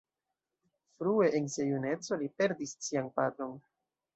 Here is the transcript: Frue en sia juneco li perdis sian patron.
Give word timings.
Frue 1.01 1.27
en 1.41 1.49
sia 1.55 1.67
juneco 1.73 2.19
li 2.23 2.33
perdis 2.41 2.77
sian 2.89 3.13
patron. 3.21 3.57